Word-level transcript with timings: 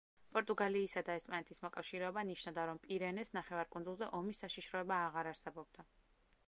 პორტუგალიისა 0.35 1.03
და 1.09 1.17
ესპანეთის 1.19 1.61
მოკავშირეობა 1.65 2.23
ნიშნავდა, 2.31 2.65
რომ 2.71 2.81
პირენეს 2.87 3.33
ნახევარკუნძულზე 3.39 4.09
ომის 4.21 4.43
საშიშროება 4.47 5.01
აღარ 5.11 5.33
არსებობდა. 5.35 5.89